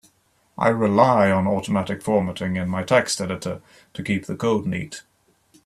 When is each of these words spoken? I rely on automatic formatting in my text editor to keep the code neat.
I 0.57 0.69
rely 0.69 1.29
on 1.29 1.45
automatic 1.45 2.01
formatting 2.01 2.55
in 2.55 2.67
my 2.69 2.81
text 2.81 3.21
editor 3.21 3.61
to 3.93 4.01
keep 4.03 4.25
the 4.25 4.35
code 4.35 4.65
neat. 4.65 5.03